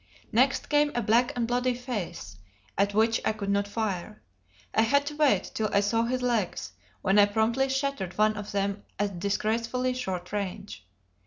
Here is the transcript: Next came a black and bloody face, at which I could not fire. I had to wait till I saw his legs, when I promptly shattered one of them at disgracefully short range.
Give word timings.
Next 0.31 0.67
came 0.67 0.91
a 0.95 1.01
black 1.03 1.31
and 1.35 1.47
bloody 1.47 1.75
face, 1.75 2.37
at 2.75 2.95
which 2.95 3.21
I 3.23 3.33
could 3.33 3.51
not 3.51 3.67
fire. 3.67 4.23
I 4.73 4.81
had 4.81 5.05
to 5.05 5.15
wait 5.15 5.51
till 5.53 5.69
I 5.71 5.81
saw 5.81 6.05
his 6.05 6.23
legs, 6.23 6.71
when 7.03 7.19
I 7.19 7.27
promptly 7.27 7.69
shattered 7.69 8.17
one 8.17 8.35
of 8.35 8.51
them 8.51 8.81
at 8.97 9.19
disgracefully 9.19 9.93
short 9.93 10.31
range. 10.33 10.87